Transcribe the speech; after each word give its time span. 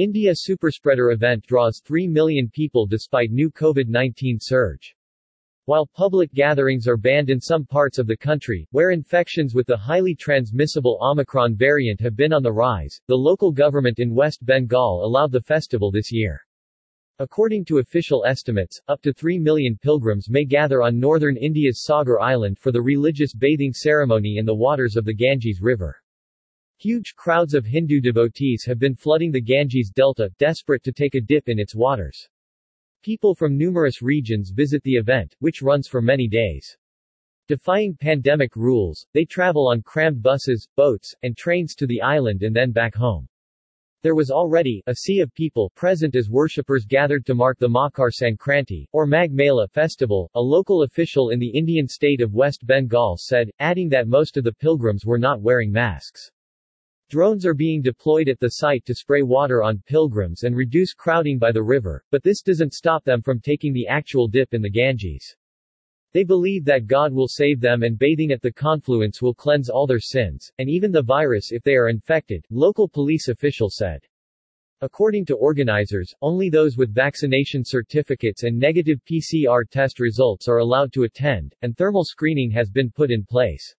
India 0.00 0.32
Superspreader 0.32 1.12
event 1.12 1.44
draws 1.44 1.82
3 1.84 2.08
million 2.08 2.48
people 2.48 2.86
despite 2.86 3.30
new 3.30 3.50
COVID-19 3.50 4.38
surge. 4.40 4.96
While 5.66 5.90
public 5.94 6.32
gatherings 6.32 6.88
are 6.88 6.96
banned 6.96 7.28
in 7.28 7.38
some 7.38 7.66
parts 7.66 7.98
of 7.98 8.06
the 8.06 8.16
country, 8.16 8.66
where 8.70 8.92
infections 8.92 9.54
with 9.54 9.66
the 9.66 9.76
highly 9.76 10.14
transmissible 10.14 10.98
Omicron 11.02 11.54
variant 11.54 12.00
have 12.00 12.16
been 12.16 12.32
on 12.32 12.42
the 12.42 12.50
rise, 12.50 12.98
the 13.08 13.14
local 13.14 13.52
government 13.52 13.98
in 13.98 14.14
West 14.14 14.42
Bengal 14.42 15.04
allowed 15.04 15.32
the 15.32 15.42
festival 15.42 15.90
this 15.90 16.10
year. 16.10 16.40
According 17.18 17.66
to 17.66 17.76
official 17.76 18.24
estimates, 18.24 18.80
up 18.88 19.02
to 19.02 19.12
3 19.12 19.38
million 19.38 19.76
pilgrims 19.76 20.30
may 20.30 20.46
gather 20.46 20.80
on 20.80 20.98
northern 20.98 21.36
India's 21.36 21.84
Sagar 21.84 22.18
Island 22.18 22.58
for 22.58 22.72
the 22.72 22.80
religious 22.80 23.34
bathing 23.34 23.74
ceremony 23.74 24.38
in 24.38 24.46
the 24.46 24.54
waters 24.54 24.96
of 24.96 25.04
the 25.04 25.12
Ganges 25.12 25.60
River. 25.60 25.99
Huge 26.82 27.14
crowds 27.14 27.52
of 27.52 27.66
Hindu 27.66 28.00
devotees 28.00 28.64
have 28.64 28.78
been 28.78 28.94
flooding 28.94 29.30
the 29.30 29.40
Ganges 29.42 29.90
Delta, 29.94 30.30
desperate 30.38 30.82
to 30.84 30.92
take 30.92 31.14
a 31.14 31.20
dip 31.20 31.46
in 31.50 31.58
its 31.58 31.74
waters. 31.74 32.26
People 33.02 33.34
from 33.34 33.58
numerous 33.58 34.00
regions 34.00 34.48
visit 34.48 34.82
the 34.82 34.94
event, 34.94 35.36
which 35.40 35.60
runs 35.60 35.86
for 35.86 36.00
many 36.00 36.26
days. 36.26 36.78
Defying 37.48 37.98
pandemic 38.00 38.56
rules, 38.56 39.06
they 39.12 39.26
travel 39.26 39.68
on 39.68 39.82
crammed 39.82 40.22
buses, 40.22 40.66
boats, 40.74 41.14
and 41.22 41.36
trains 41.36 41.74
to 41.74 41.86
the 41.86 42.00
island 42.00 42.42
and 42.42 42.56
then 42.56 42.72
back 42.72 42.94
home. 42.94 43.28
There 44.02 44.14
was 44.14 44.30
already 44.30 44.82
a 44.86 44.94
sea 44.94 45.20
of 45.20 45.34
people 45.34 45.70
present 45.76 46.16
as 46.16 46.30
worshippers 46.30 46.86
gathered 46.86 47.26
to 47.26 47.34
mark 47.34 47.58
the 47.58 47.68
Makar 47.68 48.10
Sankranti, 48.10 48.86
or 48.94 49.06
Magh 49.06 49.32
Mela 49.32 49.68
festival, 49.68 50.30
a 50.34 50.40
local 50.40 50.84
official 50.84 51.28
in 51.28 51.40
the 51.40 51.50
Indian 51.50 51.86
state 51.86 52.22
of 52.22 52.32
West 52.32 52.66
Bengal 52.66 53.18
said, 53.18 53.50
adding 53.58 53.90
that 53.90 54.08
most 54.08 54.38
of 54.38 54.44
the 54.44 54.54
pilgrims 54.54 55.04
were 55.04 55.18
not 55.18 55.42
wearing 55.42 55.70
masks. 55.70 56.30
Drones 57.10 57.44
are 57.44 57.54
being 57.54 57.82
deployed 57.82 58.28
at 58.28 58.38
the 58.38 58.50
site 58.50 58.84
to 58.84 58.94
spray 58.94 59.22
water 59.22 59.64
on 59.64 59.82
pilgrims 59.84 60.44
and 60.44 60.54
reduce 60.54 60.94
crowding 60.94 61.40
by 61.40 61.50
the 61.50 61.60
river, 61.60 62.04
but 62.12 62.22
this 62.22 62.40
doesn't 62.40 62.72
stop 62.72 63.02
them 63.02 63.20
from 63.20 63.40
taking 63.40 63.72
the 63.72 63.88
actual 63.88 64.28
dip 64.28 64.54
in 64.54 64.62
the 64.62 64.70
Ganges. 64.70 65.34
They 66.12 66.22
believe 66.22 66.64
that 66.66 66.86
God 66.86 67.12
will 67.12 67.26
save 67.26 67.60
them 67.60 67.82
and 67.82 67.98
bathing 67.98 68.30
at 68.30 68.42
the 68.42 68.52
confluence 68.52 69.20
will 69.20 69.34
cleanse 69.34 69.68
all 69.68 69.88
their 69.88 69.98
sins, 69.98 70.52
and 70.58 70.70
even 70.70 70.92
the 70.92 71.02
virus 71.02 71.50
if 71.50 71.64
they 71.64 71.74
are 71.74 71.88
infected, 71.88 72.46
local 72.48 72.88
police 72.88 73.26
official 73.26 73.70
said. 73.70 74.02
According 74.80 75.24
to 75.26 75.34
organizers, 75.34 76.14
only 76.22 76.48
those 76.48 76.76
with 76.76 76.94
vaccination 76.94 77.64
certificates 77.64 78.44
and 78.44 78.56
negative 78.56 79.00
PCR 79.04 79.68
test 79.68 79.98
results 79.98 80.46
are 80.46 80.58
allowed 80.58 80.92
to 80.92 81.02
attend, 81.02 81.56
and 81.62 81.76
thermal 81.76 82.04
screening 82.04 82.52
has 82.52 82.70
been 82.70 82.92
put 82.92 83.10
in 83.10 83.24
place. 83.24 83.74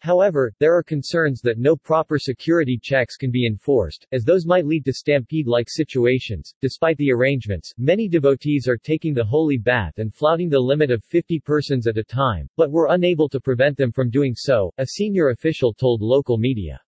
However, 0.00 0.52
there 0.60 0.76
are 0.76 0.82
concerns 0.82 1.40
that 1.40 1.58
no 1.58 1.74
proper 1.74 2.18
security 2.18 2.78
checks 2.80 3.16
can 3.16 3.30
be 3.30 3.46
enforced, 3.46 4.06
as 4.12 4.24
those 4.24 4.46
might 4.46 4.66
lead 4.66 4.84
to 4.84 4.92
stampede-like 4.92 5.68
situations. 5.70 6.54
Despite 6.60 6.96
the 6.98 7.10
arrangements, 7.10 7.72
many 7.78 8.08
devotees 8.08 8.68
are 8.68 8.76
taking 8.76 9.14
the 9.14 9.24
holy 9.24 9.58
bath 9.58 9.98
and 9.98 10.14
flouting 10.14 10.48
the 10.48 10.60
limit 10.60 10.90
of 10.90 11.04
50 11.04 11.40
persons 11.40 11.86
at 11.86 11.98
a 11.98 12.04
time, 12.04 12.48
but 12.56 12.70
were 12.70 12.88
unable 12.90 13.28
to 13.30 13.40
prevent 13.40 13.76
them 13.76 13.90
from 13.90 14.10
doing 14.10 14.34
so, 14.34 14.72
a 14.78 14.86
senior 14.86 15.30
official 15.30 15.72
told 15.72 16.02
local 16.02 16.38
media. 16.38 16.80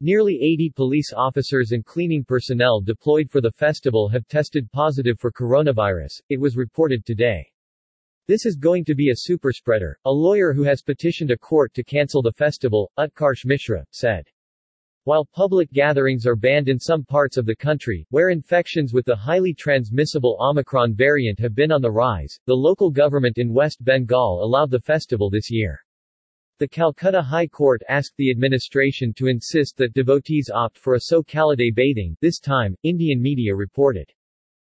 Nearly 0.00 0.38
80 0.40 0.70
police 0.76 1.12
officers 1.12 1.72
and 1.72 1.84
cleaning 1.84 2.24
personnel 2.24 2.80
deployed 2.80 3.28
for 3.28 3.40
the 3.40 3.50
festival 3.50 4.08
have 4.10 4.28
tested 4.28 4.70
positive 4.70 5.18
for 5.18 5.32
coronavirus, 5.32 6.22
it 6.28 6.38
was 6.38 6.56
reported 6.56 7.04
today. 7.04 7.50
This 8.28 8.44
is 8.44 8.56
going 8.56 8.84
to 8.84 8.94
be 8.94 9.08
a 9.08 9.14
superspreader, 9.14 9.94
a 10.04 10.10
lawyer 10.10 10.52
who 10.52 10.62
has 10.64 10.82
petitioned 10.82 11.30
a 11.30 11.38
court 11.38 11.72
to 11.72 11.82
cancel 11.82 12.20
the 12.20 12.30
festival, 12.30 12.92
Utkarsh 12.98 13.46
Mishra, 13.46 13.86
said. 13.90 14.26
While 15.04 15.24
public 15.24 15.72
gatherings 15.72 16.26
are 16.26 16.36
banned 16.36 16.68
in 16.68 16.78
some 16.78 17.06
parts 17.06 17.38
of 17.38 17.46
the 17.46 17.56
country, 17.56 18.06
where 18.10 18.28
infections 18.28 18.92
with 18.92 19.06
the 19.06 19.16
highly 19.16 19.54
transmissible 19.54 20.36
Omicron 20.40 20.94
variant 20.94 21.40
have 21.40 21.54
been 21.54 21.72
on 21.72 21.80
the 21.80 21.90
rise, 21.90 22.38
the 22.44 22.52
local 22.52 22.90
government 22.90 23.38
in 23.38 23.54
West 23.54 23.82
Bengal 23.82 24.44
allowed 24.44 24.70
the 24.70 24.80
festival 24.80 25.30
this 25.30 25.50
year. 25.50 25.80
The 26.58 26.68
Calcutta 26.68 27.22
High 27.22 27.46
Court 27.46 27.80
asked 27.88 28.12
the 28.18 28.30
administration 28.30 29.14
to 29.14 29.28
insist 29.28 29.78
that 29.78 29.94
devotees 29.94 30.50
opt 30.52 30.76
for 30.76 30.96
a 30.96 31.00
so-called 31.00 31.62
bathing, 31.74 32.14
this 32.20 32.40
time, 32.40 32.76
Indian 32.82 33.22
media 33.22 33.54
reported. 33.54 34.12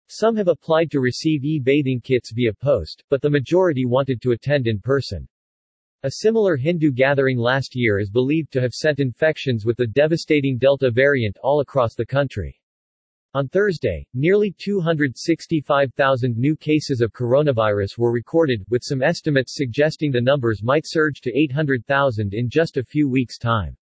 Some 0.08 0.36
have 0.36 0.48
applied 0.48 0.92
to 0.92 1.00
receive 1.00 1.44
e-bathing 1.44 2.00
kits 2.00 2.32
via 2.32 2.54
post, 2.54 3.04
but 3.10 3.22
the 3.22 3.30
majority 3.30 3.86
wanted 3.86 4.22
to 4.22 4.32
attend 4.32 4.68
in 4.68 4.80
person. 4.80 5.28
A 6.04 6.12
similar 6.12 6.56
Hindu 6.56 6.92
gathering 6.92 7.40
last 7.40 7.76
year 7.76 7.98
is 7.98 8.12
believed 8.12 8.52
to 8.54 8.62
have 8.62 8.74
sent 8.74 9.00
infections 9.00 9.66
with 9.66 9.78
the 9.78 9.88
devastating 9.88 10.60
Delta 10.60 10.92
variant 10.92 11.38
all 11.42 11.62
across 11.62 11.96
the 11.96 12.06
country. 12.06 12.62
On 13.34 13.50
Thursday, 13.50 14.06
nearly 14.14 14.56
265,000 14.58 16.38
new 16.38 16.56
cases 16.56 17.02
of 17.02 17.12
coronavirus 17.12 17.98
were 17.98 18.12
recorded, 18.12 18.64
with 18.70 18.84
some 18.84 19.02
estimates 19.02 19.56
suggesting 19.56 20.12
the 20.12 20.22
numbers 20.22 20.62
might 20.64 20.86
surge 20.86 21.20
to 21.22 21.36
800,000 21.36 22.34
in 22.34 22.48
just 22.48 22.78
a 22.78 22.84
few 22.84 23.10
weeks' 23.10 23.38
time. 23.38 23.76